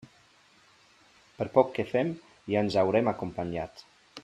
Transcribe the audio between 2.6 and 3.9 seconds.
ens haurem acompanyat.